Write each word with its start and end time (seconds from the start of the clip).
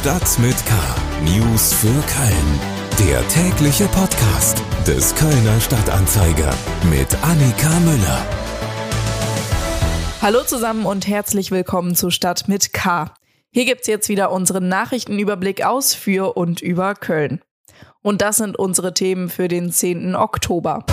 Stadt 0.00 0.38
mit 0.38 0.56
K. 0.64 0.74
News 1.24 1.74
für 1.74 1.88
Köln. 1.88 2.60
Der 3.06 3.28
tägliche 3.28 3.84
Podcast 3.88 4.62
des 4.86 5.14
Kölner 5.14 5.60
Stadtanzeiger 5.60 6.54
mit 6.88 7.14
Annika 7.22 7.68
Müller. 7.80 8.26
Hallo 10.22 10.42
zusammen 10.42 10.86
und 10.86 11.06
herzlich 11.06 11.50
willkommen 11.50 11.94
zu 11.96 12.08
Stadt 12.08 12.48
mit 12.48 12.72
K. 12.72 13.12
Hier 13.50 13.66
gibt's 13.66 13.88
jetzt 13.88 14.08
wieder 14.08 14.32
unseren 14.32 14.68
Nachrichtenüberblick 14.68 15.66
aus 15.66 15.92
für 15.92 16.34
und 16.34 16.62
über 16.62 16.94
Köln. 16.94 17.42
Und 18.00 18.22
das 18.22 18.38
sind 18.38 18.58
unsere 18.58 18.94
Themen 18.94 19.28
für 19.28 19.48
den 19.48 19.70
10. 19.70 20.16
Oktober. 20.16 20.86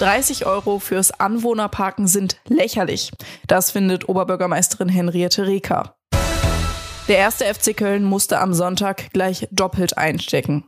30 0.00 0.46
Euro 0.46 0.80
fürs 0.80 1.12
Anwohnerparken 1.12 2.08
sind 2.08 2.40
lächerlich. 2.48 3.12
Das 3.46 3.70
findet 3.70 4.08
Oberbürgermeisterin 4.08 4.88
Henriette 4.88 5.46
Reker. 5.46 5.95
Der 7.08 7.18
erste 7.18 7.44
FC 7.44 7.76
Köln 7.76 8.02
musste 8.02 8.40
am 8.40 8.52
Sonntag 8.52 9.12
gleich 9.12 9.46
doppelt 9.52 9.96
einstecken. 9.96 10.64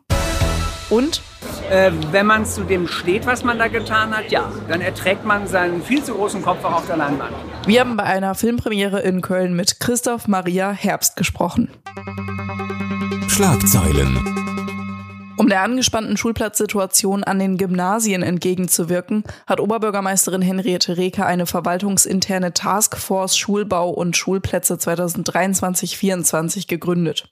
Und? 0.88 1.20
Äh, 1.68 1.90
wenn 2.12 2.26
man 2.26 2.46
zu 2.46 2.62
dem 2.62 2.86
steht, 2.86 3.26
was 3.26 3.42
man 3.42 3.58
da 3.58 3.66
getan 3.66 4.16
hat, 4.16 4.30
ja, 4.30 4.50
dann 4.68 4.80
erträgt 4.80 5.24
man 5.24 5.48
seinen 5.48 5.82
viel 5.82 6.02
zu 6.02 6.14
großen 6.14 6.40
Kopf 6.42 6.64
auch 6.64 6.74
auf 6.74 6.86
der 6.86 6.96
Leinwand. 6.96 7.34
Wir 7.66 7.80
haben 7.80 7.96
bei 7.96 8.04
einer 8.04 8.36
Filmpremiere 8.36 9.00
in 9.00 9.20
Köln 9.20 9.54
mit 9.54 9.80
Christoph 9.80 10.28
Maria 10.28 10.70
Herbst 10.70 11.16
gesprochen. 11.16 11.70
Schlagzeilen. 13.26 14.37
Um 15.38 15.48
der 15.48 15.62
angespannten 15.62 16.16
Schulplatzsituation 16.16 17.22
an 17.22 17.38
den 17.38 17.58
Gymnasien 17.58 18.24
entgegenzuwirken, 18.24 19.22
hat 19.46 19.60
Oberbürgermeisterin 19.60 20.42
Henriette 20.42 20.96
Reker 20.96 21.26
eine 21.26 21.46
verwaltungsinterne 21.46 22.54
Taskforce 22.54 23.36
Schulbau 23.36 23.90
und 23.90 24.16
Schulplätze 24.16 24.74
2023-24 24.74 26.66
gegründet. 26.66 27.30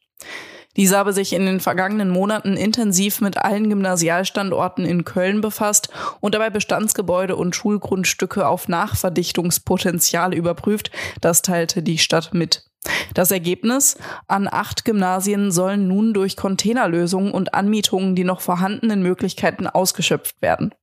Diese 0.77 0.97
habe 0.97 1.13
sich 1.13 1.33
in 1.33 1.47
den 1.47 1.59
vergangenen 1.59 2.11
Monaten 2.11 2.57
intensiv 2.57 3.21
mit 3.21 3.39
allen 3.39 3.71
Gymnasialstandorten 3.71 4.85
in 4.85 5.05
Köln 5.05 5.41
befasst 5.41 5.89
und 6.21 6.35
dabei 6.35 6.51
Bestandsgebäude 6.51 7.35
und 7.35 7.57
Schulgrundstücke 7.57 8.47
auf 8.47 8.69
Nachverdichtungspotenzial 8.69 10.33
überprüft. 10.33 10.93
Das 11.21 11.43
teilte 11.43 11.83
die 11.83 11.99
Stadt 11.99 12.35
mit. 12.35 12.67
Das 13.17 13.31
Ergebnis? 13.31 13.97
An 14.29 14.47
acht 14.47 14.85
Gymnasien 14.85 15.51
sollen 15.51 15.89
nun 15.89 16.13
durch 16.13 16.37
Containerlösungen 16.37 17.33
und 17.33 17.55
Anmietungen 17.55 18.15
die 18.15 18.25
noch 18.25 18.43
vorhandenen 18.43 19.03
Möglichkeiten 19.03 19.67
ausgeschöpft 19.67 20.43
werden. 20.43 20.75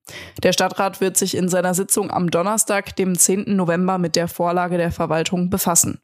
Der 0.42 0.52
Stadtrat 0.52 1.00
wird 1.00 1.16
sich 1.16 1.38
in 1.38 1.48
seiner 1.48 1.76
Sitzung 1.76 2.10
am 2.10 2.32
Donnerstag, 2.32 2.96
dem 2.96 3.16
10. 3.16 3.56
November, 3.56 4.00
mit 4.00 4.16
der 4.16 4.28
Vorlage 4.28 4.78
der 4.78 4.92
Verwaltung 4.92 5.52
befassen. 5.52 6.00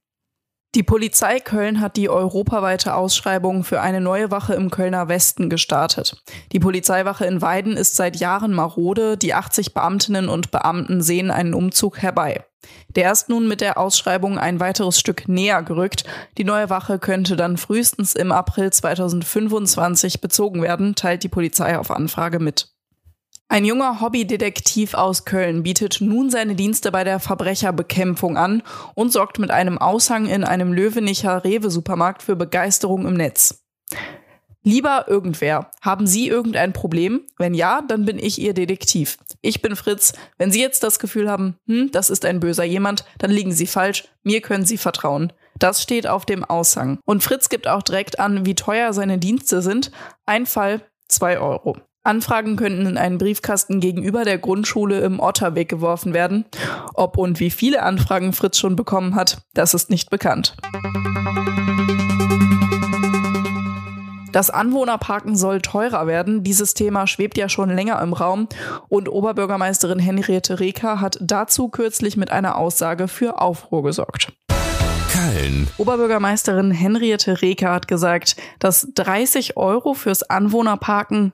Die 0.75 0.83
Polizei 0.83 1.39
Köln 1.39 1.81
hat 1.81 1.97
die 1.97 2.09
europaweite 2.09 2.93
Ausschreibung 2.93 3.63
für 3.63 3.81
eine 3.81 3.99
neue 3.99 4.29
Wache 4.29 4.53
im 4.53 4.69
Kölner 4.69 5.07
Westen 5.07 5.49
gestartet. 5.49 6.23
Die 6.51 6.59
Polizeiwache 6.59 7.25
in 7.25 7.41
Weiden 7.41 7.75
ist 7.75 7.95
seit 7.95 8.17
Jahren 8.17 8.53
marode, 8.53 9.17
die 9.17 9.33
80 9.33 9.73
Beamtinnen 9.73 10.29
und 10.29 10.51
Beamten 10.51 11.01
sehen 11.01 11.31
einen 11.31 11.55
Umzug 11.55 11.97
herbei. 12.03 12.45
Der 12.95 13.11
ist 13.11 13.29
nun 13.29 13.47
mit 13.47 13.61
der 13.61 13.77
Ausschreibung 13.77 14.37
ein 14.37 14.59
weiteres 14.59 14.99
Stück 14.99 15.27
näher 15.27 15.63
gerückt. 15.63 16.03
Die 16.37 16.43
neue 16.43 16.69
Wache 16.69 16.99
könnte 16.99 17.35
dann 17.35 17.57
frühestens 17.57 18.15
im 18.15 18.31
April 18.31 18.71
2025 18.71 20.21
bezogen 20.21 20.61
werden, 20.61 20.95
teilt 20.95 21.23
die 21.23 21.29
Polizei 21.29 21.77
auf 21.77 21.91
Anfrage 21.91 22.39
mit. 22.39 22.73
Ein 23.51 23.65
junger 23.65 23.99
Hobbydetektiv 23.99 24.93
aus 24.93 25.25
Köln 25.25 25.63
bietet 25.63 26.01
nun 26.01 26.29
seine 26.29 26.53
Dienste 26.53 26.91
bei 26.91 27.03
der 27.03 27.19
Verbrecherbekämpfung 27.19 28.37
an 28.37 28.61
und 28.93 29.11
sorgt 29.11 29.39
mit 29.39 29.49
einem 29.49 29.79
Aushang 29.79 30.27
in 30.27 30.43
einem 30.43 30.71
Löwenicher 30.71 31.43
Rewe-Supermarkt 31.43 32.21
für 32.21 32.35
Begeisterung 32.35 33.07
im 33.07 33.15
Netz. 33.15 33.63
Lieber 34.63 35.05
irgendwer, 35.07 35.71
haben 35.81 36.05
Sie 36.05 36.27
irgendein 36.27 36.73
Problem? 36.73 37.21
Wenn 37.37 37.53
ja, 37.53 37.81
dann 37.87 38.05
bin 38.05 38.19
ich 38.19 38.39
Ihr 38.39 38.53
Detektiv. 38.53 39.17
Ich 39.41 39.61
bin 39.61 39.75
Fritz. 39.75 40.13
Wenn 40.37 40.51
Sie 40.51 40.61
jetzt 40.61 40.83
das 40.83 40.99
Gefühl 40.99 41.29
haben, 41.29 41.55
hm, 41.65 41.91
das 41.91 42.09
ist 42.09 42.25
ein 42.25 42.41
böser 42.41 42.65
jemand, 42.65 43.05
dann 43.19 43.31
liegen 43.31 43.53
Sie 43.53 43.67
falsch. 43.67 44.09
Mir 44.23 44.41
können 44.41 44.65
Sie 44.65 44.77
vertrauen. 44.77 45.31
Das 45.57 45.81
steht 45.81 46.07
auf 46.07 46.25
dem 46.25 46.43
Aushang. 46.43 46.99
Und 47.05 47.23
Fritz 47.23 47.49
gibt 47.49 47.67
auch 47.67 47.83
direkt 47.83 48.19
an, 48.19 48.45
wie 48.45 48.55
teuer 48.55 48.91
seine 48.93 49.17
Dienste 49.17 49.61
sind. 49.61 49.91
Ein 50.25 50.45
Fall, 50.45 50.81
zwei 51.07 51.39
Euro. 51.39 51.77
Anfragen 52.03 52.55
könnten 52.55 52.85
in 52.85 52.97
einen 52.97 53.17
Briefkasten 53.17 53.79
gegenüber 53.79 54.23
der 54.23 54.37
Grundschule 54.37 54.99
im 55.01 55.19
Otterweg 55.19 55.69
geworfen 55.69 56.13
werden. 56.13 56.45
Ob 56.93 57.17
und 57.17 57.39
wie 57.39 57.51
viele 57.51 57.83
Anfragen 57.83 58.33
Fritz 58.33 58.57
schon 58.57 58.75
bekommen 58.75 59.15
hat, 59.15 59.41
das 59.53 59.73
ist 59.73 59.89
nicht 59.89 60.09
bekannt. 60.09 60.55
Das 64.31 64.49
Anwohnerparken 64.49 65.35
soll 65.35 65.61
teurer 65.61 66.05
werden. 66.05 66.43
Dieses 66.43 66.73
Thema 66.75 67.07
schwebt 67.07 67.37
ja 67.37 67.49
schon 67.49 67.69
länger 67.69 68.01
im 68.01 68.13
Raum 68.13 68.47
und 68.87 69.09
Oberbürgermeisterin 69.09 69.99
Henriette 69.99 70.59
Reker 70.59 71.01
hat 71.01 71.17
dazu 71.19 71.69
kürzlich 71.69 72.15
mit 72.15 72.31
einer 72.31 72.57
Aussage 72.57 73.07
für 73.07 73.41
Aufruhr 73.41 73.83
gesorgt. 73.83 74.31
Köln. 75.11 75.67
Oberbürgermeisterin 75.77 76.71
Henriette 76.71 77.41
Reker 77.41 77.71
hat 77.71 77.87
gesagt, 77.87 78.35
dass 78.59 78.87
30 78.93 79.57
Euro 79.57 79.95
fürs 79.95 80.23
Anwohnerparken 80.23 81.33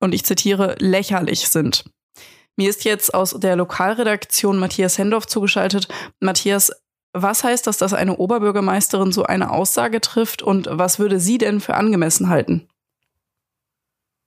und 0.00 0.14
ich 0.14 0.24
zitiere, 0.24 0.74
lächerlich 0.80 1.48
sind. 1.48 1.84
Mir 2.56 2.68
ist 2.68 2.84
jetzt 2.84 3.14
aus 3.14 3.36
der 3.38 3.56
Lokalredaktion 3.56 4.58
Matthias 4.58 4.98
Hendorf 4.98 5.26
zugeschaltet. 5.26 5.88
Matthias, 6.20 6.72
was 7.12 7.44
heißt 7.44 7.66
das, 7.66 7.76
dass 7.76 7.92
eine 7.92 8.16
Oberbürgermeisterin 8.16 9.12
so 9.12 9.24
eine 9.24 9.50
Aussage 9.50 10.00
trifft 10.00 10.42
und 10.42 10.68
was 10.70 10.98
würde 10.98 11.20
sie 11.20 11.38
denn 11.38 11.60
für 11.60 11.74
angemessen 11.74 12.28
halten? 12.28 12.68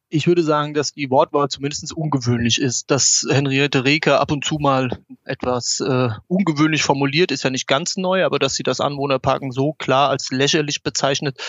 Ich 0.09 0.27
würde 0.27 0.43
sagen, 0.43 0.75
dass 0.75 0.93
die 0.93 1.09
Wortwahl 1.09 1.49
zumindest 1.49 1.91
ungewöhnlich 1.91 2.61
ist. 2.61 2.91
Dass 2.91 3.25
Henriette 3.27 3.85
Reker 3.85 4.21
ab 4.21 4.31
und 4.31 4.45
zu 4.45 4.59
mal 4.59 4.99
etwas 5.23 5.79
äh, 5.79 6.09
ungewöhnlich 6.27 6.83
formuliert, 6.83 7.31
ist 7.31 7.43
ja 7.43 7.49
nicht 7.49 7.67
ganz 7.67 7.97
neu, 7.97 8.23
aber 8.23 8.37
dass 8.37 8.53
sie 8.53 8.63
das 8.63 8.79
Anwohnerparken 8.79 9.51
so 9.51 9.73
klar 9.73 10.09
als 10.09 10.29
lächerlich 10.31 10.83
bezeichnet, 10.83 11.41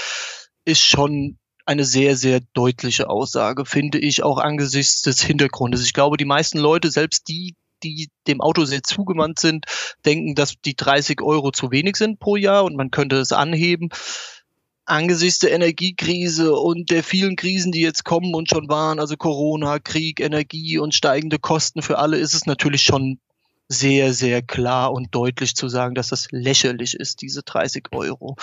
ist 0.65 0.81
schon 0.81 1.39
eine 1.67 1.85
sehr, 1.85 2.17
sehr 2.17 2.41
deutliche 2.55 3.11
Aussage, 3.11 3.67
finde 3.67 3.99
ich, 3.99 4.23
auch 4.23 4.39
angesichts 4.39 5.03
des 5.03 5.21
Hintergrundes. 5.21 5.85
Ich 5.85 5.93
glaube, 5.93 6.17
die 6.17 6.25
meisten 6.25 6.59
Leute, 6.59 6.91
selbst 6.91 7.29
die, 7.29 7.57
die 7.83 8.09
dem 8.27 8.41
Auto 8.41 8.65
sehr 8.65 8.83
zugewandt 8.83 9.39
sind, 9.39 9.67
denken, 10.05 10.35
dass 10.35 10.55
die 10.65 10.77
30 10.77 11.23
Euro 11.23 11.51
zu 11.51 11.71
wenig 11.71 11.97
sind 11.97 12.19
pro 12.19 12.37
Jahr 12.37 12.65
und 12.65 12.77
man 12.77 12.91
könnte 12.91 13.17
es 13.17 13.33
anheben. 13.33 13.91
Angesichts 14.85 15.41
der 15.41 15.53
Energiekrise 15.53 16.55
und 16.55 16.91
der 16.91 17.03
vielen 17.03 17.35
Krisen, 17.35 17.73
die 17.73 17.81
jetzt 17.81 18.05
kommen 18.05 18.35
und 18.35 18.49
schon 18.49 18.69
waren, 18.69 19.01
also 19.01 19.17
Corona, 19.17 19.81
Krieg, 19.81 20.21
Energie 20.21 20.79
und 20.79 20.95
steigende 20.95 21.39
Kosten 21.39 21.83
für 21.83 21.99
alle, 21.99 22.19
ist 22.19 22.35
es 22.35 22.47
natürlich 22.47 22.83
schon 22.83 23.19
sehr, 23.69 24.13
sehr 24.13 24.43
klar 24.43 24.93
und 24.93 25.15
deutlich 25.15 25.57
zu 25.57 25.69
sagen, 25.69 25.95
dass 25.95 26.09
das 26.09 26.29
lächerlich 26.31 26.95
ist, 26.95 27.21
diese 27.23 27.43
30 27.43 27.87
Euro. 27.93 28.37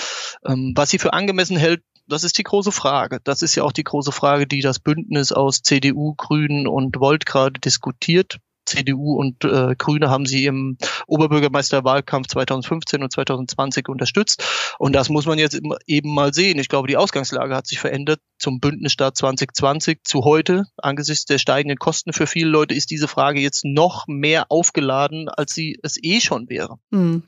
Ähm, 0.45 0.73
was 0.75 0.89
sie 0.89 0.99
für 0.99 1.13
angemessen 1.13 1.57
hält, 1.57 1.81
das 2.07 2.23
ist 2.23 2.37
die 2.37 2.43
große 2.43 2.71
Frage. 2.71 3.19
Das 3.23 3.41
ist 3.41 3.55
ja 3.55 3.63
auch 3.63 3.71
die 3.71 3.85
große 3.85 4.11
Frage, 4.11 4.45
die 4.45 4.61
das 4.61 4.79
Bündnis 4.79 5.31
aus 5.31 5.61
CDU, 5.61 6.13
Grünen 6.15 6.67
und 6.67 6.99
Volt 6.99 7.25
gerade 7.25 7.59
diskutiert. 7.59 8.39
CDU 8.65 9.15
und 9.15 9.43
äh, 9.45 9.75
Grüne 9.77 10.09
haben 10.09 10.25
sie 10.25 10.45
im 10.45 10.77
Oberbürgermeisterwahlkampf 11.07 12.27
2015 12.27 13.03
und 13.03 13.11
2020 13.11 13.89
unterstützt. 13.89 14.43
Und 14.79 14.93
das 14.93 15.09
muss 15.09 15.25
man 15.25 15.37
jetzt 15.37 15.59
eben 15.85 16.13
mal 16.13 16.33
sehen. 16.33 16.59
Ich 16.59 16.69
glaube, 16.69 16.87
die 16.87 16.97
Ausgangslage 16.97 17.55
hat 17.55 17.67
sich 17.67 17.79
verändert 17.79 18.19
zum 18.37 18.59
Bündnisstaat 18.59 19.17
2020 19.17 19.99
zu 20.03 20.23
heute. 20.23 20.65
Angesichts 20.77 21.25
der 21.25 21.37
steigenden 21.37 21.77
Kosten 21.77 22.13
für 22.13 22.27
viele 22.27 22.49
Leute 22.49 22.73
ist 22.73 22.91
diese 22.91 23.07
Frage 23.07 23.39
jetzt 23.39 23.65
noch 23.65 24.05
mehr 24.07 24.45
aufgeladen, 24.49 25.29
als 25.29 25.53
sie 25.53 25.79
es 25.83 25.97
eh 26.01 26.19
schon 26.19 26.49
wäre. 26.49 26.77
Hm. 26.91 27.23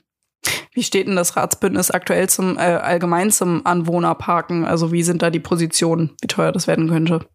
Wie 0.72 0.82
steht 0.82 1.08
denn 1.08 1.16
das 1.16 1.36
Ratsbündnis 1.36 1.90
aktuell 1.90 2.28
zum 2.28 2.58
äh, 2.58 2.60
allgemein 2.60 3.30
zum 3.30 3.64
Anwohnerparken? 3.64 4.64
Also 4.64 4.92
wie 4.92 5.02
sind 5.02 5.22
da 5.22 5.30
die 5.30 5.40
Positionen, 5.40 6.12
wie 6.20 6.28
teuer 6.28 6.52
das 6.52 6.66
werden 6.66 6.88
könnte? 6.88 7.26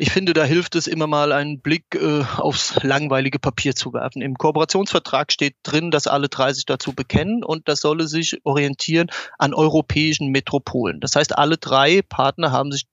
Ich 0.00 0.10
finde, 0.12 0.32
da 0.32 0.44
hilft 0.44 0.76
es 0.76 0.86
immer 0.86 1.08
mal 1.08 1.32
einen 1.32 1.60
Blick 1.60 1.96
äh, 1.96 2.22
aufs 2.36 2.80
langweilige 2.84 3.40
Papier 3.40 3.74
zu 3.74 3.92
werfen. 3.92 4.22
Im 4.22 4.36
Kooperationsvertrag 4.36 5.32
steht 5.32 5.56
drin, 5.64 5.90
dass 5.90 6.06
alle 6.06 6.28
drei 6.28 6.52
sich 6.52 6.66
dazu 6.66 6.92
bekennen 6.92 7.42
und 7.42 7.66
das 7.68 7.80
solle 7.80 8.06
sich 8.06 8.38
orientieren 8.44 9.10
an 9.38 9.54
europäischen 9.54 10.28
Metropolen. 10.28 11.00
Das 11.00 11.16
heißt, 11.16 11.36
alle 11.36 11.56
drei 11.56 12.02
Partner 12.02 12.52
haben 12.52 12.70
sich 12.70 12.86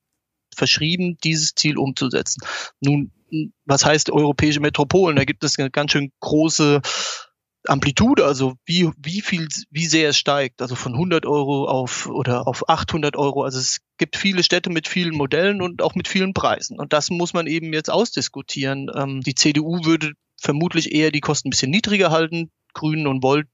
verschrieben, 0.56 1.20
dieses 1.24 1.54
Ziel 1.54 1.78
umzusetzen. 1.78 2.42
Nun, 2.80 3.12
was 3.66 3.86
heißt 3.86 4.10
europäische 4.10 4.60
Metropolen? 4.60 5.16
Da 5.16 5.26
gibt 5.26 5.44
es 5.44 5.60
eine 5.60 5.70
ganz 5.70 5.92
schön 5.92 6.12
große 6.22 6.82
Amplitude, 7.70 8.26
also 8.26 8.56
wie, 8.66 8.90
wie 8.98 9.22
viel, 9.22 9.48
wie 9.70 9.86
sehr 9.86 10.10
es 10.10 10.18
steigt, 10.18 10.62
also 10.62 10.76
von 10.76 10.94
100 10.94 11.26
Euro 11.26 11.68
auf 11.68 12.08
oder 12.08 12.48
auf 12.48 12.70
800 12.70 13.16
Euro. 13.16 13.44
Also 13.44 13.60
es 13.60 13.80
gibt 13.98 14.16
viele 14.18 14.44
Städte 14.44 14.70
mit 14.70 14.88
vielen 14.88 15.16
Modellen 15.16 15.62
und 15.62 15.82
auch 15.82 15.96
mit 15.96 16.08
vielen 16.08 16.34
Preisen. 16.34 16.80
Und 16.80 16.94
das 16.94 17.10
muss 17.10 17.34
man 17.34 17.48
eben 17.48 17.74
jetzt 17.74 17.90
ausdiskutieren. 17.90 18.90
Ähm, 18.96 19.22
die 19.22 19.36
CDU 19.36 19.86
würde 19.86 20.14
vermutlich 20.40 20.94
eher 20.94 21.12
die 21.12 21.22
Kosten 21.22 21.48
ein 21.48 21.52
bisschen 21.52 21.72
niedriger 21.72 22.12
halten. 22.12 22.52
Grünen 22.74 23.08
und 23.08 23.24
Volt 23.24 23.48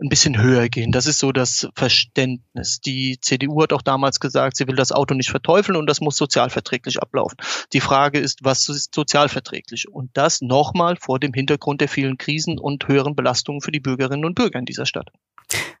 ein 0.00 0.08
bisschen 0.08 0.40
höher 0.40 0.68
gehen. 0.68 0.90
Das 0.90 1.06
ist 1.06 1.18
so 1.18 1.32
das 1.32 1.68
Verständnis. 1.76 2.80
Die 2.80 3.18
CDU 3.20 3.62
hat 3.62 3.72
auch 3.72 3.82
damals 3.82 4.20
gesagt, 4.20 4.56
sie 4.56 4.66
will 4.66 4.76
das 4.76 4.92
Auto 4.92 5.14
nicht 5.14 5.30
verteufeln 5.30 5.76
und 5.76 5.86
das 5.86 6.00
muss 6.00 6.16
sozialverträglich 6.16 7.00
ablaufen. 7.00 7.36
Die 7.72 7.80
Frage 7.80 8.18
ist, 8.18 8.40
was 8.42 8.68
ist 8.68 8.94
sozialverträglich? 8.94 9.88
Und 9.88 10.10
das 10.14 10.40
nochmal 10.40 10.96
vor 10.96 11.20
dem 11.20 11.32
Hintergrund 11.32 11.80
der 11.80 11.88
vielen 11.88 12.18
Krisen 12.18 12.58
und 12.58 12.88
höheren 12.88 13.14
Belastungen 13.14 13.60
für 13.60 13.72
die 13.72 13.80
Bürgerinnen 13.80 14.24
und 14.24 14.34
Bürger 14.34 14.58
in 14.58 14.66
dieser 14.66 14.86
Stadt. 14.86 15.10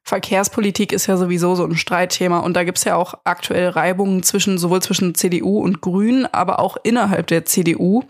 Verkehrspolitik 0.06 0.92
ist 0.92 1.06
ja 1.06 1.16
sowieso 1.16 1.54
so 1.54 1.64
ein 1.64 1.76
Streitthema 1.76 2.40
und 2.40 2.54
da 2.54 2.64
gibt's 2.64 2.84
ja 2.84 2.94
auch 2.94 3.14
aktuell 3.24 3.70
Reibungen 3.70 4.22
zwischen 4.22 4.58
sowohl 4.58 4.82
zwischen 4.82 5.14
CDU 5.14 5.60
und 5.60 5.80
Grünen, 5.80 6.26
aber 6.26 6.58
auch 6.58 6.76
innerhalb 6.82 7.26
der 7.28 7.46
CDU. 7.46 8.02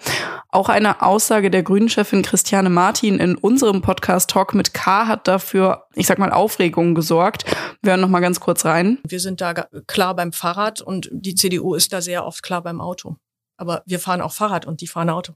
Auch 0.48 0.68
eine 0.68 1.02
Aussage 1.02 1.50
der 1.50 1.62
Grünen-Chefin 1.62 2.22
Christiane 2.22 2.68
Martin 2.68 3.20
in 3.20 3.36
unserem 3.36 3.80
Podcast 3.80 4.28
Talk 4.28 4.54
mit 4.54 4.74
K 4.74 5.06
hat 5.06 5.28
dafür, 5.28 5.86
ich 5.94 6.08
sag 6.08 6.18
mal, 6.18 6.32
Aufregung 6.32 6.96
gesorgt. 6.96 7.44
Wir 7.80 7.92
hören 7.92 8.00
noch 8.00 8.08
mal 8.08 8.20
ganz 8.20 8.40
kurz 8.40 8.64
rein. 8.64 8.98
Wir 9.06 9.20
sind 9.20 9.40
da 9.40 9.54
klar 9.86 10.16
beim 10.16 10.32
Fahrrad 10.32 10.80
und 10.80 11.08
die 11.12 11.36
CDU 11.36 11.74
ist 11.74 11.92
da 11.92 12.00
sehr 12.00 12.26
oft 12.26 12.42
klar 12.42 12.62
beim 12.62 12.80
Auto. 12.80 13.16
Aber 13.56 13.82
wir 13.86 14.00
fahren 14.00 14.20
auch 14.20 14.32
Fahrrad 14.32 14.66
und 14.66 14.80
die 14.80 14.88
fahren 14.88 15.10
Auto. 15.10 15.34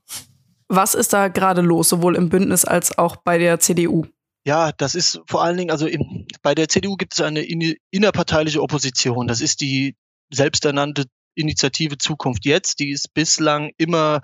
Was 0.66 0.94
ist 0.94 1.12
da 1.12 1.28
gerade 1.28 1.62
los, 1.62 1.88
sowohl 1.88 2.16
im 2.16 2.28
Bündnis 2.28 2.64
als 2.64 2.98
auch 2.98 3.16
bei 3.16 3.38
der 3.38 3.60
CDU? 3.60 4.06
Ja, 4.44 4.72
das 4.72 4.94
ist 4.94 5.20
vor 5.26 5.42
allen 5.42 5.56
Dingen, 5.56 5.70
also 5.70 5.86
in, 5.86 6.26
bei 6.42 6.54
der 6.54 6.68
CDU 6.68 6.96
gibt 6.96 7.14
es 7.14 7.20
eine 7.20 7.42
innerparteiliche 7.90 8.62
Opposition. 8.62 9.26
Das 9.26 9.40
ist 9.40 9.60
die 9.60 9.96
selbsternannte 10.30 11.04
Initiative 11.34 11.98
Zukunft 11.98 12.44
jetzt. 12.44 12.78
Die 12.80 12.90
ist 12.90 13.14
bislang 13.14 13.70
immer 13.76 14.20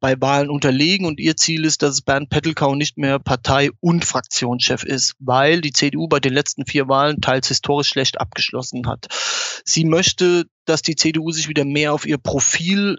bei 0.00 0.20
Wahlen 0.20 0.50
unterlegen 0.50 1.06
und 1.06 1.18
ihr 1.20 1.36
Ziel 1.36 1.64
ist, 1.64 1.82
dass 1.82 2.02
Bernd 2.02 2.30
Pettelkau 2.30 2.74
nicht 2.74 2.98
mehr 2.98 3.18
Partei- 3.18 3.70
und 3.80 4.04
Fraktionschef 4.04 4.84
ist, 4.84 5.14
weil 5.18 5.60
die 5.60 5.72
CDU 5.72 6.08
bei 6.08 6.20
den 6.20 6.32
letzten 6.32 6.66
vier 6.66 6.88
Wahlen 6.88 7.20
teils 7.20 7.48
historisch 7.48 7.88
schlecht 7.88 8.20
abgeschlossen 8.20 8.86
hat. 8.86 9.06
Sie 9.64 9.84
möchte, 9.84 10.46
dass 10.66 10.82
die 10.82 10.96
CDU 10.96 11.30
sich 11.32 11.48
wieder 11.48 11.64
mehr 11.64 11.92
auf 11.92 12.06
ihr 12.06 12.18
Profil 12.18 12.96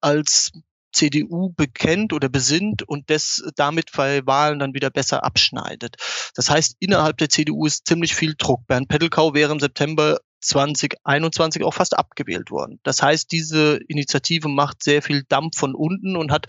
als 0.00 0.52
CDU 0.96 1.52
bekennt 1.54 2.12
oder 2.12 2.28
besinnt 2.28 2.82
und 2.82 3.10
das 3.10 3.44
damit 3.54 3.90
bei 3.94 4.26
Wahlen 4.26 4.58
dann 4.58 4.74
wieder 4.74 4.90
besser 4.90 5.24
abschneidet. 5.24 5.96
Das 6.34 6.50
heißt, 6.50 6.76
innerhalb 6.80 7.18
der 7.18 7.28
CDU 7.28 7.66
ist 7.66 7.86
ziemlich 7.86 8.14
viel 8.14 8.34
Druck. 8.36 8.66
Bernd 8.66 8.88
Pettelkau 8.88 9.34
wäre 9.34 9.52
im 9.52 9.60
September 9.60 10.18
2021 10.40 11.64
auch 11.64 11.74
fast 11.74 11.98
abgewählt 11.98 12.50
worden. 12.50 12.80
Das 12.82 13.02
heißt, 13.02 13.30
diese 13.30 13.78
Initiative 13.88 14.48
macht 14.48 14.82
sehr 14.82 15.02
viel 15.02 15.24
Dampf 15.28 15.58
von 15.58 15.74
unten 15.74 16.16
und 16.16 16.32
hat 16.32 16.46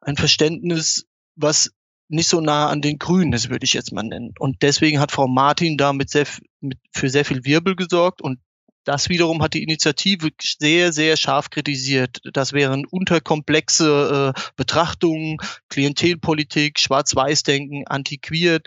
ein 0.00 0.16
Verständnis, 0.16 1.06
was 1.36 1.70
nicht 2.08 2.28
so 2.28 2.40
nah 2.40 2.68
an 2.68 2.82
den 2.82 2.98
Grünen 2.98 3.32
ist, 3.32 3.50
würde 3.50 3.64
ich 3.64 3.72
jetzt 3.72 3.92
mal 3.92 4.02
nennen. 4.02 4.34
Und 4.38 4.62
deswegen 4.62 4.98
hat 4.98 5.12
Frau 5.12 5.28
Martin 5.28 5.76
da 5.76 5.92
mit 5.92 6.10
sehr, 6.10 6.26
mit, 6.60 6.78
für 6.92 7.08
sehr 7.08 7.24
viel 7.24 7.44
Wirbel 7.44 7.76
gesorgt 7.76 8.20
und 8.20 8.40
das 8.84 9.08
wiederum 9.08 9.42
hat 9.42 9.54
die 9.54 9.62
Initiative 9.62 10.30
sehr, 10.40 10.92
sehr 10.92 11.16
scharf 11.16 11.50
kritisiert. 11.50 12.20
Das 12.32 12.52
wären 12.52 12.86
unterkomplexe 12.86 14.34
äh, 14.36 14.40
Betrachtungen, 14.56 15.38
Klientelpolitik, 15.68 16.78
Schwarz-Weiß-Denken, 16.78 17.86
antiquiert. 17.86 18.66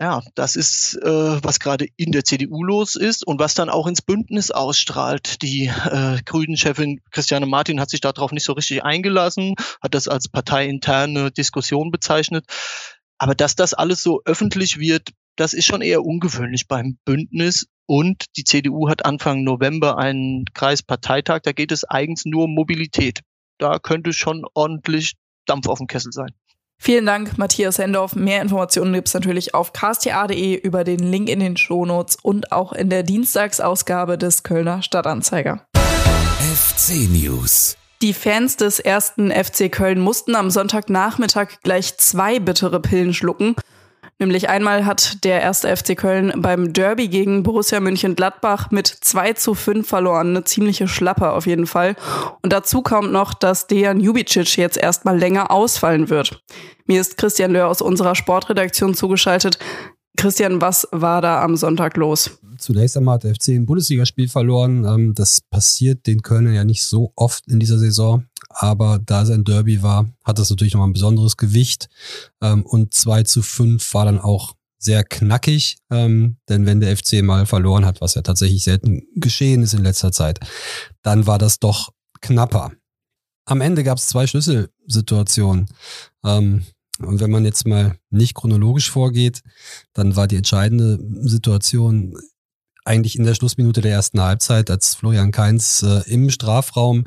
Ja, 0.00 0.20
das 0.34 0.56
ist, 0.56 0.96
äh, 0.96 1.44
was 1.44 1.60
gerade 1.60 1.86
in 1.96 2.10
der 2.10 2.24
CDU 2.24 2.64
los 2.64 2.96
ist 2.96 3.24
und 3.24 3.38
was 3.38 3.54
dann 3.54 3.70
auch 3.70 3.86
ins 3.86 4.02
Bündnis 4.02 4.50
ausstrahlt. 4.50 5.42
Die 5.42 5.66
äh, 5.66 6.20
Grünen-Chefin 6.24 7.00
Christiane 7.12 7.46
Martin 7.46 7.80
hat 7.80 7.90
sich 7.90 8.00
darauf 8.00 8.32
nicht 8.32 8.44
so 8.44 8.52
richtig 8.52 8.82
eingelassen, 8.82 9.54
hat 9.80 9.94
das 9.94 10.08
als 10.08 10.28
parteiinterne 10.28 11.30
Diskussion 11.30 11.92
bezeichnet. 11.92 12.46
Aber 13.18 13.36
dass 13.36 13.54
das 13.54 13.74
alles 13.74 14.02
so 14.02 14.22
öffentlich 14.24 14.80
wird, 14.80 15.10
das 15.36 15.54
ist 15.54 15.66
schon 15.66 15.82
eher 15.82 16.04
ungewöhnlich 16.04 16.66
beim 16.66 16.98
Bündnis. 17.04 17.68
Und 17.86 18.24
die 18.36 18.44
CDU 18.44 18.88
hat 18.88 19.04
Anfang 19.04 19.44
November 19.44 19.98
einen 19.98 20.44
Kreisparteitag. 20.54 21.40
Da 21.42 21.52
geht 21.52 21.72
es 21.72 21.84
eigentlich 21.84 22.24
nur 22.24 22.44
um 22.44 22.54
Mobilität. 22.54 23.20
Da 23.58 23.78
könnte 23.78 24.12
schon 24.12 24.44
ordentlich 24.54 25.14
Dampf 25.46 25.66
auf 25.68 25.78
dem 25.78 25.86
Kessel 25.86 26.12
sein. 26.12 26.30
Vielen 26.78 27.06
Dank, 27.06 27.38
Matthias 27.38 27.78
Hendorf. 27.78 28.16
Mehr 28.16 28.42
Informationen 28.42 28.92
gibt 28.92 29.06
es 29.06 29.14
natürlich 29.14 29.54
auf 29.54 29.72
ksta.de 29.72 30.56
über 30.56 30.82
den 30.82 30.98
Link 30.98 31.28
in 31.28 31.38
den 31.38 31.56
Shownotes 31.56 32.16
und 32.20 32.50
auch 32.50 32.72
in 32.72 32.90
der 32.90 33.04
Dienstagsausgabe 33.04 34.18
des 34.18 34.42
Kölner 34.42 34.82
Stadtanzeiger. 34.82 35.64
FC 36.40 37.08
News. 37.08 37.76
Die 38.02 38.12
Fans 38.12 38.56
des 38.56 38.80
ersten 38.80 39.30
FC 39.30 39.70
Köln 39.70 40.00
mussten 40.00 40.34
am 40.34 40.50
Sonntagnachmittag 40.50 41.60
gleich 41.62 41.96
zwei 41.98 42.40
bittere 42.40 42.80
Pillen 42.80 43.14
schlucken. 43.14 43.54
Nämlich 44.18 44.48
einmal 44.48 44.86
hat 44.86 45.24
der 45.24 45.40
erste 45.40 45.74
FC 45.76 45.96
Köln 45.96 46.32
beim 46.36 46.72
Derby 46.72 47.08
gegen 47.08 47.42
Borussia 47.42 47.80
München-Gladbach 47.80 48.70
mit 48.70 48.86
2 48.86 49.32
zu 49.32 49.54
5 49.54 49.88
verloren. 49.88 50.28
Eine 50.28 50.44
ziemliche 50.44 50.86
Schlappe 50.86 51.30
auf 51.32 51.46
jeden 51.46 51.66
Fall. 51.66 51.96
Und 52.42 52.52
dazu 52.52 52.82
kommt 52.82 53.10
noch, 53.10 53.34
dass 53.34 53.66
Dejan 53.66 54.00
Jubicic 54.00 54.56
jetzt 54.56 54.76
erstmal 54.76 55.18
länger 55.18 55.50
ausfallen 55.50 56.08
wird. 56.08 56.40
Mir 56.86 57.00
ist 57.00 57.16
Christian 57.16 57.52
Löhr 57.52 57.66
aus 57.66 57.82
unserer 57.82 58.14
Sportredaktion 58.14 58.94
zugeschaltet. 58.94 59.58
Christian, 60.16 60.60
was 60.60 60.86
war 60.92 61.20
da 61.22 61.42
am 61.42 61.56
Sonntag 61.56 61.96
los? 61.96 62.30
Zunächst 62.58 62.96
einmal 62.96 63.14
hat 63.14 63.24
der 63.24 63.34
FC 63.34 63.48
ein 63.48 63.66
Bundesligaspiel 63.66 64.28
verloren. 64.28 64.84
Ähm, 64.84 65.14
das 65.14 65.40
passiert 65.40 66.06
den 66.06 66.22
Kölnern 66.22 66.54
ja 66.54 66.64
nicht 66.64 66.84
so 66.84 67.12
oft 67.16 67.48
in 67.48 67.58
dieser 67.58 67.78
Saison 67.78 68.24
aber 68.54 68.98
da 68.98 69.22
es 69.22 69.30
ein 69.30 69.44
Derby 69.44 69.82
war, 69.82 70.10
hat 70.24 70.38
das 70.38 70.50
natürlich 70.50 70.74
nochmal 70.74 70.88
ein 70.88 70.94
besonderes 70.94 71.36
Gewicht. 71.36 71.88
Ähm, 72.40 72.64
und 72.64 72.94
2 72.94 73.24
zu 73.24 73.42
5 73.42 73.94
war 73.94 74.04
dann 74.04 74.18
auch 74.18 74.54
sehr 74.78 75.04
knackig, 75.04 75.78
ähm, 75.90 76.36
denn 76.48 76.66
wenn 76.66 76.80
der 76.80 76.96
FC 76.96 77.22
mal 77.22 77.46
verloren 77.46 77.86
hat, 77.86 78.00
was 78.00 78.14
ja 78.14 78.22
tatsächlich 78.22 78.64
selten 78.64 79.02
geschehen 79.14 79.62
ist 79.62 79.74
in 79.74 79.84
letzter 79.84 80.10
Zeit, 80.10 80.40
dann 81.02 81.26
war 81.26 81.38
das 81.38 81.60
doch 81.60 81.92
knapper. 82.20 82.72
Am 83.44 83.60
Ende 83.60 83.84
gab 83.84 83.98
es 83.98 84.08
zwei 84.08 84.26
Schlüsselsituationen. 84.26 85.68
Und 87.04 87.20
wenn 87.20 87.30
man 87.30 87.44
jetzt 87.44 87.66
mal 87.66 87.96
nicht 88.10 88.34
chronologisch 88.34 88.90
vorgeht, 88.90 89.42
dann 89.92 90.16
war 90.16 90.26
die 90.26 90.36
entscheidende 90.36 90.98
Situation 91.22 92.16
eigentlich 92.84 93.16
in 93.16 93.24
der 93.24 93.34
Schlussminute 93.34 93.80
der 93.80 93.92
ersten 93.92 94.20
Halbzeit, 94.20 94.70
als 94.70 94.94
Florian 94.94 95.30
Kainz 95.30 95.82
äh, 95.82 96.02
im 96.10 96.30
Strafraum 96.30 97.06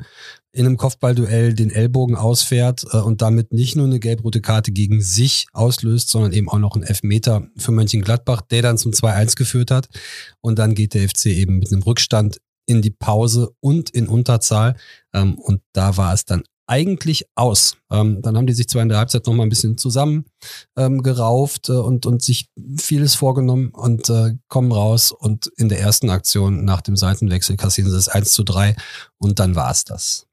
in 0.52 0.64
einem 0.64 0.78
Kopfballduell 0.78 1.52
den 1.52 1.70
Ellbogen 1.70 2.16
ausfährt 2.16 2.86
äh, 2.92 2.96
und 2.96 3.20
damit 3.20 3.52
nicht 3.52 3.76
nur 3.76 3.86
eine 3.86 4.00
gelb-rote 4.00 4.40
Karte 4.40 4.72
gegen 4.72 5.02
sich 5.02 5.46
auslöst, 5.52 6.08
sondern 6.08 6.32
eben 6.32 6.48
auch 6.48 6.58
noch 6.58 6.74
einen 6.74 6.84
Elfmeter 6.84 7.46
für 7.58 7.72
Mönchengladbach, 7.72 8.40
der 8.40 8.62
dann 8.62 8.78
zum 8.78 8.92
2-1 8.92 9.36
geführt 9.36 9.70
hat. 9.70 9.88
Und 10.40 10.58
dann 10.58 10.74
geht 10.74 10.94
der 10.94 11.08
FC 11.08 11.26
eben 11.26 11.58
mit 11.58 11.70
einem 11.70 11.82
Rückstand 11.82 12.38
in 12.64 12.80
die 12.80 12.90
Pause 12.90 13.50
und 13.60 13.90
in 13.90 14.08
Unterzahl. 14.08 14.76
Ähm, 15.12 15.34
und 15.34 15.60
da 15.72 15.98
war 15.98 16.14
es 16.14 16.24
dann 16.24 16.42
eigentlich 16.66 17.26
aus. 17.34 17.76
Ähm, 17.90 18.22
dann 18.22 18.36
haben 18.36 18.46
die 18.46 18.52
sich 18.52 18.68
zwar 18.68 18.82
in 18.82 18.88
der 18.88 18.98
Halbzeit 18.98 19.26
noch 19.26 19.34
mal 19.34 19.44
ein 19.44 19.48
bisschen 19.48 19.78
zusammen 19.78 20.26
ähm, 20.76 21.02
äh, 21.04 21.72
und, 21.72 22.06
und 22.06 22.22
sich 22.22 22.48
vieles 22.78 23.14
vorgenommen 23.14 23.70
und 23.70 24.08
äh, 24.10 24.34
kommen 24.48 24.72
raus 24.72 25.12
und 25.12 25.46
in 25.56 25.68
der 25.68 25.80
ersten 25.80 26.10
Aktion 26.10 26.64
nach 26.64 26.80
dem 26.80 26.96
Seitenwechsel 26.96 27.56
kassieren 27.56 27.90
sie 27.90 27.96
es 27.96 28.08
1 28.08 28.32
zu 28.32 28.42
3 28.42 28.76
und 29.18 29.38
dann 29.38 29.54
war 29.54 29.70
es 29.70 29.84
das. 29.84 30.26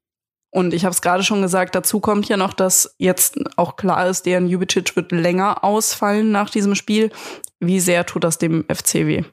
Und 0.50 0.72
ich 0.72 0.84
habe 0.84 0.92
es 0.92 1.02
gerade 1.02 1.24
schon 1.24 1.42
gesagt, 1.42 1.74
dazu 1.74 1.98
kommt 1.98 2.28
ja 2.28 2.36
noch, 2.36 2.52
dass 2.52 2.94
jetzt 2.98 3.38
auch 3.56 3.74
klar 3.74 4.08
ist, 4.08 4.24
Dejan 4.24 4.46
Jubicic 4.46 4.94
wird 4.94 5.10
länger 5.10 5.64
ausfallen 5.64 6.30
nach 6.30 6.48
diesem 6.48 6.76
Spiel. 6.76 7.10
Wie 7.58 7.80
sehr 7.80 8.06
tut 8.06 8.22
das 8.22 8.38
dem 8.38 8.64
FC 8.72 9.06
weh? 9.06 9.24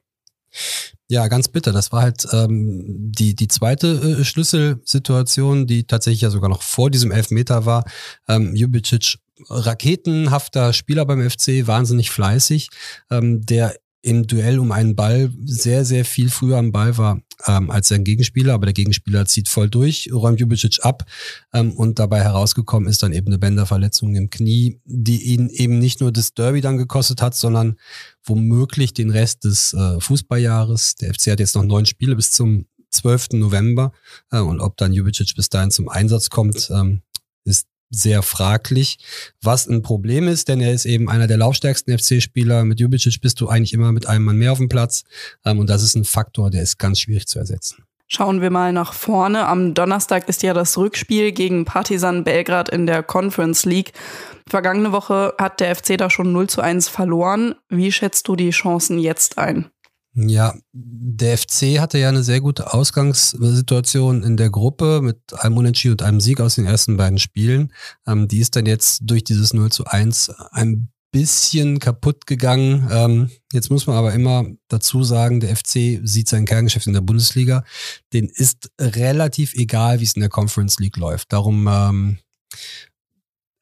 Ja, 1.11 1.27
ganz 1.27 1.49
bitter. 1.49 1.73
Das 1.73 1.91
war 1.91 2.03
halt 2.03 2.25
ähm, 2.31 2.85
die, 2.87 3.35
die 3.35 3.49
zweite 3.49 4.19
äh, 4.21 4.23
Schlüsselsituation, 4.23 5.67
die 5.67 5.83
tatsächlich 5.83 6.21
ja 6.21 6.29
sogar 6.29 6.49
noch 6.49 6.61
vor 6.61 6.89
diesem 6.89 7.11
Elfmeter 7.11 7.65
war. 7.65 7.83
Ähm, 8.29 8.55
Jubicic, 8.55 9.17
raketenhafter 9.49 10.71
Spieler 10.71 11.05
beim 11.05 11.29
FC, 11.29 11.67
wahnsinnig 11.67 12.11
fleißig, 12.11 12.69
ähm, 13.09 13.45
der 13.45 13.75
im 14.01 14.25
Duell 14.25 14.59
um 14.59 14.71
einen 14.71 14.95
Ball 14.95 15.31
sehr, 15.45 15.85
sehr 15.85 16.05
viel 16.05 16.29
früher 16.29 16.57
am 16.57 16.71
Ball 16.71 16.97
war 16.97 17.21
ähm, 17.47 17.69
als 17.69 17.87
sein 17.87 18.03
Gegenspieler, 18.03 18.53
aber 18.53 18.65
der 18.65 18.73
Gegenspieler 18.73 19.25
zieht 19.25 19.47
voll 19.47 19.69
durch, 19.69 20.09
räumt 20.11 20.39
Jubicic 20.39 20.79
ab 20.83 21.05
ähm, 21.53 21.71
und 21.73 21.99
dabei 21.99 22.21
herausgekommen 22.21 22.89
ist 22.89 23.03
dann 23.03 23.13
eben 23.13 23.27
eine 23.27 23.37
Bänderverletzung 23.37 24.15
im 24.15 24.29
Knie, 24.29 24.79
die 24.85 25.21
ihn 25.23 25.49
eben 25.49 25.79
nicht 25.79 26.01
nur 26.01 26.11
das 26.11 26.33
Derby 26.33 26.61
dann 26.61 26.77
gekostet 26.77 27.21
hat, 27.21 27.35
sondern 27.35 27.77
womöglich 28.23 28.93
den 28.93 29.11
Rest 29.11 29.43
des 29.43 29.73
äh, 29.73 29.99
Fußballjahres. 29.99 30.95
Der 30.95 31.13
FC 31.13 31.27
hat 31.31 31.39
jetzt 31.39 31.55
noch 31.55 31.63
neun 31.63 31.85
Spiele 31.85 32.15
bis 32.15 32.31
zum 32.31 32.65
12. 32.89 33.29
November 33.33 33.91
äh, 34.31 34.39
und 34.39 34.59
ob 34.59 34.77
dann 34.77 34.93
Jubicic 34.93 35.35
bis 35.35 35.49
dahin 35.49 35.71
zum 35.71 35.89
Einsatz 35.89 36.29
kommt, 36.29 36.69
ähm, 36.73 37.01
ist 37.43 37.67
sehr 37.91 38.23
fraglich, 38.23 38.97
was 39.41 39.67
ein 39.67 39.83
Problem 39.83 40.27
ist, 40.27 40.47
denn 40.47 40.61
er 40.61 40.73
ist 40.73 40.85
eben 40.85 41.09
einer 41.09 41.27
der 41.27 41.37
laufstärksten 41.37 41.97
FC-Spieler. 41.97 42.65
Mit 42.65 42.79
Jubicic 42.79 43.21
bist 43.21 43.39
du 43.41 43.49
eigentlich 43.49 43.73
immer 43.73 43.91
mit 43.91 44.07
einem 44.07 44.25
Mann 44.25 44.37
mehr 44.37 44.53
auf 44.53 44.57
dem 44.57 44.69
Platz 44.69 45.03
ähm, 45.45 45.59
und 45.59 45.69
das 45.69 45.83
ist 45.83 45.95
ein 45.95 46.05
Faktor, 46.05 46.49
der 46.49 46.63
ist 46.63 46.79
ganz 46.79 46.99
schwierig 46.99 47.27
zu 47.27 47.37
ersetzen. 47.37 47.83
Schauen 48.13 48.41
wir 48.41 48.49
mal 48.49 48.73
nach 48.73 48.91
vorne. 48.91 49.47
Am 49.47 49.73
Donnerstag 49.73 50.27
ist 50.27 50.43
ja 50.43 50.53
das 50.53 50.77
Rückspiel 50.77 51.31
gegen 51.31 51.63
Partizan 51.63 52.25
Belgrad 52.25 52.67
in 52.67 52.85
der 52.85 53.03
Conference 53.03 53.63
League. 53.63 53.93
Vergangene 54.49 54.91
Woche 54.91 55.33
hat 55.37 55.61
der 55.61 55.73
FC 55.73 55.97
da 55.97 56.09
schon 56.09 56.33
0 56.33 56.49
zu 56.49 56.59
1 56.59 56.89
verloren. 56.89 57.55
Wie 57.69 57.89
schätzt 57.89 58.27
du 58.27 58.35
die 58.35 58.49
Chancen 58.49 58.99
jetzt 58.99 59.37
ein? 59.37 59.71
Ja, 60.13 60.53
der 60.73 61.37
FC 61.37 61.79
hatte 61.79 61.97
ja 61.97 62.09
eine 62.09 62.23
sehr 62.23 62.41
gute 62.41 62.73
Ausgangssituation 62.73 64.23
in 64.23 64.35
der 64.35 64.49
Gruppe 64.49 65.01
mit 65.01 65.17
einem 65.39 65.55
Unentschieden 65.55 65.93
und 65.93 66.01
einem 66.01 66.19
Sieg 66.19 66.41
aus 66.41 66.55
den 66.55 66.65
ersten 66.65 66.97
beiden 66.97 67.17
Spielen. 67.17 67.71
Ähm, 68.05 68.27
die 68.27 68.39
ist 68.39 68.55
dann 68.57 68.65
jetzt 68.65 68.99
durch 69.03 69.23
dieses 69.23 69.53
0 69.53 69.71
zu 69.71 69.85
1 69.85 70.31
ein 70.51 70.91
bisschen 71.11 71.79
kaputt 71.79 72.25
gegangen. 72.25 72.87
Ähm, 72.91 73.31
jetzt 73.53 73.69
muss 73.69 73.87
man 73.87 73.95
aber 73.95 74.13
immer 74.13 74.45
dazu 74.67 75.03
sagen, 75.03 75.39
der 75.39 75.55
FC 75.55 76.01
sieht 76.03 76.27
sein 76.27 76.45
Kerngeschäft 76.45 76.87
in 76.87 76.93
der 76.93 77.01
Bundesliga. 77.01 77.63
Den 78.11 78.27
ist 78.27 78.71
relativ 78.79 79.53
egal, 79.53 80.01
wie 80.01 80.05
es 80.05 80.15
in 80.15 80.21
der 80.21 80.29
Conference 80.29 80.79
League 80.79 80.97
läuft. 80.97 81.31
Darum, 81.31 81.67
ähm, 81.69 82.17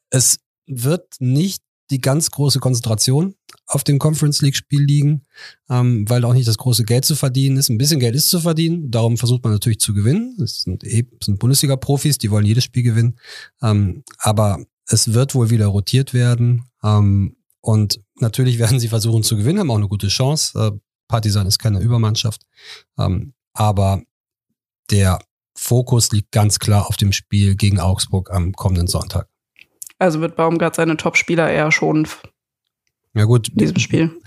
es 0.10 0.40
wird 0.66 1.16
nicht 1.20 1.64
die 1.92 2.02
ganz 2.02 2.32
große 2.32 2.60
Konzentration 2.60 3.36
auf 3.66 3.84
dem 3.84 4.00
Conference 4.00 4.42
League 4.42 4.56
Spiel 4.56 4.84
liegen, 4.84 5.26
ähm, 5.70 6.10
weil 6.10 6.26
auch 6.26 6.34
nicht 6.34 6.48
das 6.48 6.58
große 6.58 6.84
Geld 6.84 7.06
zu 7.06 7.16
verdienen 7.16 7.58
ist. 7.58 7.70
Ein 7.70 7.78
bisschen 7.78 8.00
Geld 8.00 8.16
ist 8.16 8.30
zu 8.30 8.40
verdienen, 8.40 8.92
darum 8.92 9.18
versucht 9.18 9.44
man 9.44 9.54
natürlich 9.54 9.80
zu 9.80 9.94
gewinnen. 9.94 10.36
Das 10.40 10.62
sind, 10.62 10.84
sind 10.84 11.40
Bundesliga-Profis, 11.40 12.18
die 12.18 12.32
wollen 12.32 12.46
jedes 12.46 12.64
Spiel 12.64 12.84
gewinnen. 12.84 13.20
Ähm, 13.62 14.04
aber 14.18 14.64
es 14.88 15.14
wird 15.14 15.36
wohl 15.36 15.50
wieder 15.50 15.68
rotiert 15.68 16.14
werden. 16.14 16.66
Ähm, 16.84 17.38
und 17.62 18.02
natürlich 18.20 18.58
werden 18.58 18.80
sie 18.80 18.88
versuchen 18.88 19.24
zu 19.24 19.38
gewinnen, 19.38 19.60
haben 19.60 19.72
auch 19.72 19.78
eine 19.78 19.88
gute 19.88 20.08
Chance. 20.08 20.60
Äh, 20.60 20.80
Partisan 21.08 21.48
ist 21.48 21.60
keine 21.60 21.80
Übermannschaft. 21.80 22.44
Ähm, 22.98 23.34
aber 23.54 24.02
der 24.90 25.20
Fokus 25.56 26.12
liegt 26.12 26.32
ganz 26.32 26.60
klar 26.60 26.88
auf 26.88 26.98
dem 26.98 27.12
Spiel 27.12 27.56
gegen 27.56 27.80
Augsburg 27.80 28.32
am 28.32 28.54
kommenden 28.54 28.88
Sonntag. 28.88 29.29
Also 30.00 30.22
wird 30.22 30.36
Baumgart 30.36 30.76
seine 30.76 30.98
Topspieler 30.98 31.50
eher 31.52 31.72
schon 31.72 32.08
ja 33.16 33.26
gut, 33.26 33.50
in 33.50 33.58
diesem 33.58 33.80
Spiel 33.80 34.22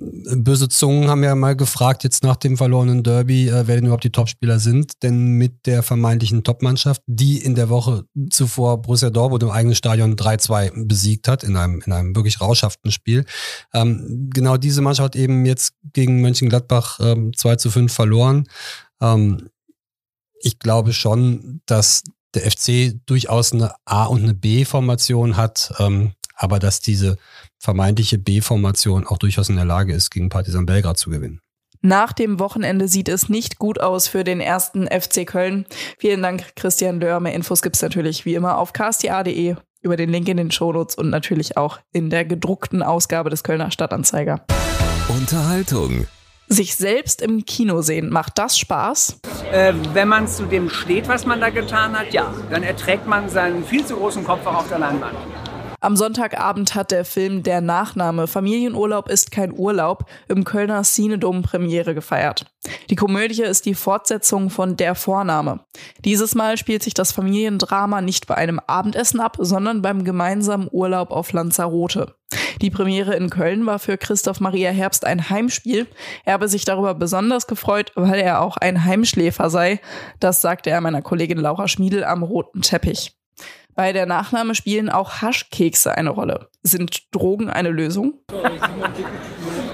böse 0.00 0.68
Zungen 0.68 1.08
haben 1.08 1.22
ja 1.22 1.34
mal 1.34 1.56
gefragt, 1.56 2.04
jetzt 2.04 2.22
nach 2.22 2.36
dem 2.36 2.56
verlorenen 2.56 3.02
Derby, 3.02 3.48
äh, 3.48 3.66
wer 3.66 3.76
denn 3.76 3.84
überhaupt 3.84 4.04
die 4.04 4.10
Topspieler 4.10 4.58
sind. 4.58 5.02
Denn 5.02 5.32
mit 5.38 5.66
der 5.66 5.82
vermeintlichen 5.82 6.44
Topmannschaft, 6.44 7.02
die 7.06 7.38
in 7.38 7.54
der 7.54 7.68
Woche 7.68 8.04
zuvor 8.30 8.82
Borussia 8.82 9.10
Dortmund 9.10 9.42
im 9.42 9.50
eigenen 9.50 9.74
Stadion 9.74 10.16
3-2 10.16 10.86
besiegt 10.86 11.28
hat, 11.28 11.44
in 11.44 11.56
einem, 11.56 11.82
in 11.84 11.92
einem 11.92 12.16
wirklich 12.16 12.40
rauschhaften 12.40 12.90
Spiel. 12.90 13.24
Ähm, 13.72 14.30
genau 14.32 14.56
diese 14.56 14.82
Mannschaft 14.82 15.14
hat 15.14 15.16
eben 15.16 15.44
jetzt 15.46 15.74
gegen 15.92 16.20
Mönchengladbach 16.20 16.98
ähm, 17.00 17.32
2 17.34 17.56
zu 17.56 17.70
5 17.70 17.92
verloren. 17.92 18.44
Ähm, 19.00 19.48
ich 20.40 20.58
glaube 20.58 20.92
schon, 20.92 21.62
dass 21.66 22.02
der 22.36 22.50
FC 22.50 22.94
durchaus 23.06 23.52
eine 23.52 23.74
A- 23.84 24.04
und 24.04 24.22
eine 24.22 24.34
B-Formation 24.34 25.36
hat, 25.36 25.74
ähm, 25.78 26.12
aber 26.34 26.58
dass 26.58 26.80
diese 26.80 27.16
vermeintliche 27.58 28.18
B-Formation 28.18 29.06
auch 29.06 29.18
durchaus 29.18 29.48
in 29.48 29.56
der 29.56 29.64
Lage 29.64 29.94
ist, 29.94 30.10
gegen 30.10 30.28
Partizan 30.28 30.66
Belgrad 30.66 30.98
zu 30.98 31.10
gewinnen. 31.10 31.40
Nach 31.82 32.12
dem 32.12 32.40
Wochenende 32.40 32.88
sieht 32.88 33.08
es 33.08 33.28
nicht 33.28 33.58
gut 33.58 33.80
aus 33.80 34.08
für 34.08 34.24
den 34.24 34.40
ersten 34.40 34.86
FC 34.86 35.26
Köln. 35.26 35.66
Vielen 35.98 36.22
Dank, 36.22 36.56
Christian 36.56 37.00
Dörr. 37.00 37.20
Mehr 37.20 37.34
Infos 37.34 37.62
gibt 37.62 37.76
es 37.76 37.82
natürlich 37.82 38.24
wie 38.24 38.34
immer 38.34 38.58
auf 38.58 38.72
ksta.de 38.72 39.56
über 39.82 39.96
den 39.96 40.10
Link 40.10 40.28
in 40.28 40.36
den 40.36 40.50
Shownotes 40.50 40.96
und 40.96 41.10
natürlich 41.10 41.56
auch 41.56 41.78
in 41.92 42.10
der 42.10 42.24
gedruckten 42.24 42.82
Ausgabe 42.82 43.30
des 43.30 43.44
Kölner 43.44 43.70
Stadtanzeiger. 43.70 44.44
Unterhaltung. 45.08 46.06
Sich 46.48 46.76
selbst 46.76 47.22
im 47.22 47.44
Kino 47.44 47.82
sehen, 47.82 48.08
macht 48.08 48.38
das 48.38 48.56
Spaß? 48.56 49.18
Äh, 49.50 49.72
wenn 49.94 50.06
man 50.06 50.28
zu 50.28 50.44
dem 50.44 50.70
steht, 50.70 51.08
was 51.08 51.26
man 51.26 51.40
da 51.40 51.50
getan 51.50 51.98
hat, 51.98 52.12
ja. 52.12 52.32
Dann 52.50 52.62
erträgt 52.62 53.06
man 53.08 53.28
seinen 53.28 53.64
viel 53.64 53.84
zu 53.84 53.96
großen 53.96 54.22
Kopf 54.22 54.46
auch 54.46 54.54
auf 54.54 54.68
der 54.68 54.78
Leinwand. 54.78 55.16
Am 55.86 55.94
Sonntagabend 55.94 56.74
hat 56.74 56.90
der 56.90 57.04
Film 57.04 57.44
Der 57.44 57.60
Nachname 57.60 58.26
Familienurlaub 58.26 59.08
ist 59.08 59.30
kein 59.30 59.56
Urlaub 59.56 60.04
im 60.26 60.42
Kölner 60.42 60.82
Cinedom 60.82 61.42
Premiere 61.42 61.94
gefeiert. 61.94 62.46
Die 62.90 62.96
Komödie 62.96 63.44
ist 63.44 63.66
die 63.66 63.74
Fortsetzung 63.74 64.50
von 64.50 64.76
Der 64.76 64.96
Vorname. 64.96 65.60
Dieses 66.04 66.34
Mal 66.34 66.56
spielt 66.56 66.82
sich 66.82 66.94
das 66.94 67.12
Familiendrama 67.12 68.00
nicht 68.00 68.26
bei 68.26 68.34
einem 68.34 68.58
Abendessen 68.66 69.20
ab, 69.20 69.36
sondern 69.38 69.80
beim 69.80 70.02
gemeinsamen 70.02 70.68
Urlaub 70.72 71.12
auf 71.12 71.32
Lanzarote. 71.32 72.16
Die 72.60 72.70
Premiere 72.70 73.14
in 73.14 73.30
Köln 73.30 73.64
war 73.64 73.78
für 73.78 73.96
Christoph 73.96 74.40
Maria 74.40 74.72
Herbst 74.72 75.04
ein 75.04 75.30
Heimspiel. 75.30 75.86
Er 76.24 76.32
habe 76.32 76.48
sich 76.48 76.64
darüber 76.64 76.94
besonders 76.94 77.46
gefreut, 77.46 77.92
weil 77.94 78.18
er 78.18 78.40
auch 78.40 78.56
ein 78.56 78.84
Heimschläfer 78.84 79.50
sei. 79.50 79.80
Das 80.18 80.40
sagte 80.40 80.68
er 80.68 80.80
meiner 80.80 81.02
Kollegin 81.02 81.38
Laura 81.38 81.68
Schmiedel 81.68 82.02
am 82.02 82.24
roten 82.24 82.62
Teppich. 82.62 83.15
Bei 83.74 83.92
der 83.92 84.06
Nachnahme 84.06 84.54
spielen 84.54 84.88
auch 84.88 85.20
Haschkekse 85.20 85.96
eine 85.96 86.10
Rolle. 86.10 86.48
Sind 86.62 87.14
Drogen 87.14 87.50
eine 87.50 87.70
Lösung? 87.70 88.14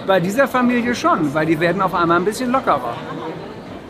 Bei 0.06 0.18
dieser 0.18 0.48
Familie 0.48 0.94
schon, 0.94 1.32
weil 1.32 1.46
die 1.46 1.60
werden 1.60 1.80
auf 1.80 1.94
einmal 1.94 2.18
ein 2.18 2.24
bisschen 2.24 2.50
lockerer. 2.50 2.96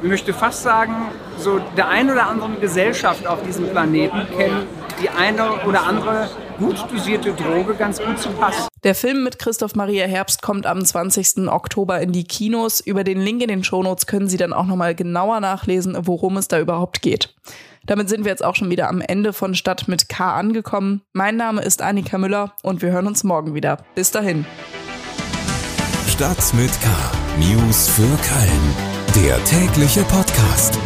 Ich 0.02 0.08
möchte 0.08 0.34
fast 0.34 0.62
sagen, 0.62 0.94
so 1.38 1.60
der 1.76 1.88
ein 1.88 2.10
oder 2.10 2.26
andere 2.26 2.52
Gesellschaft 2.60 3.26
auf 3.26 3.42
diesem 3.42 3.68
Planeten 3.70 4.26
kennt 4.36 4.66
die 5.02 5.10
eine 5.10 5.64
oder 5.66 5.84
andere 5.84 6.30
gut 6.58 6.76
dosierte 6.90 7.32
Droge 7.32 7.74
ganz 7.74 8.00
gut 8.00 8.18
zu 8.18 8.28
Pass. 8.30 8.68
Der 8.84 8.94
Film 8.94 9.24
mit 9.24 9.38
Christoph 9.38 9.74
Maria 9.74 10.06
Herbst 10.06 10.42
kommt 10.42 10.66
am 10.66 10.84
20. 10.84 11.48
Oktober 11.48 12.00
in 12.00 12.12
die 12.12 12.24
Kinos. 12.24 12.80
Über 12.80 13.02
den 13.04 13.20
Link 13.20 13.42
in 13.42 13.48
den 13.48 13.64
Shownotes 13.64 14.06
können 14.06 14.28
Sie 14.28 14.36
dann 14.36 14.52
auch 14.52 14.66
nochmal 14.66 14.94
genauer 14.94 15.40
nachlesen, 15.40 15.96
worum 16.02 16.36
es 16.36 16.48
da 16.48 16.60
überhaupt 16.60 17.02
geht. 17.02 17.34
Damit 17.84 18.08
sind 18.08 18.24
wir 18.24 18.30
jetzt 18.30 18.44
auch 18.44 18.54
schon 18.54 18.70
wieder 18.70 18.88
am 18.88 19.00
Ende 19.00 19.32
von 19.32 19.56
Stadt 19.56 19.88
mit 19.88 20.08
K 20.08 20.34
angekommen. 20.34 21.02
Mein 21.12 21.36
Name 21.36 21.62
ist 21.62 21.82
Annika 21.82 22.16
Müller 22.16 22.54
und 22.62 22.80
wir 22.80 22.92
hören 22.92 23.08
uns 23.08 23.24
morgen 23.24 23.54
wieder. 23.54 23.78
Bis 23.96 24.12
dahin. 24.12 24.46
Stadt 26.06 26.54
mit 26.54 26.70
K. 26.80 26.88
News 27.38 27.88
für 27.88 28.02
Köln. 28.02 29.24
Der 29.26 29.42
tägliche 29.44 30.02
Podcast. 30.04 30.78